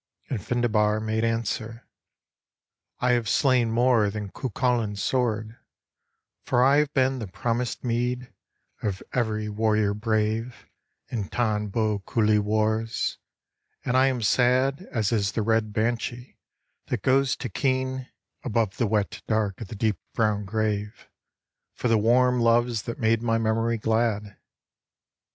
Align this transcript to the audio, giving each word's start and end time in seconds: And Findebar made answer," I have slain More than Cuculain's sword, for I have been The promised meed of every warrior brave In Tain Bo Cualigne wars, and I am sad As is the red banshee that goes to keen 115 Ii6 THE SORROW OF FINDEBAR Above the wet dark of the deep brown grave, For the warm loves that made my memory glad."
And 0.31 0.39
Findebar 0.41 0.99
made 0.99 1.23
answer," 1.23 1.87
I 3.01 3.11
have 3.11 3.29
slain 3.29 3.69
More 3.69 4.09
than 4.09 4.31
Cuculain's 4.31 5.03
sword, 5.03 5.57
for 6.43 6.63
I 6.63 6.77
have 6.77 6.91
been 6.95 7.19
The 7.19 7.27
promised 7.27 7.83
meed 7.83 8.33
of 8.81 9.03
every 9.13 9.47
warrior 9.47 9.93
brave 9.93 10.65
In 11.09 11.29
Tain 11.29 11.67
Bo 11.67 11.99
Cualigne 11.99 12.39
wars, 12.43 13.19
and 13.85 13.95
I 13.95 14.07
am 14.07 14.23
sad 14.23 14.87
As 14.91 15.11
is 15.11 15.33
the 15.33 15.43
red 15.43 15.71
banshee 15.71 16.39
that 16.87 17.03
goes 17.03 17.35
to 17.35 17.47
keen 17.47 17.87
115 17.91 18.01
Ii6 18.01 18.09
THE 18.09 18.09
SORROW 18.09 18.25
OF 18.25 18.49
FINDEBAR 18.49 18.61
Above 18.63 18.77
the 18.77 18.87
wet 18.87 19.21
dark 19.27 19.61
of 19.61 19.67
the 19.67 19.75
deep 19.75 19.99
brown 20.15 20.45
grave, 20.45 21.07
For 21.75 21.87
the 21.87 21.99
warm 21.99 22.39
loves 22.39 22.81
that 22.89 22.97
made 22.97 23.21
my 23.21 23.37
memory 23.37 23.77
glad." 23.77 24.35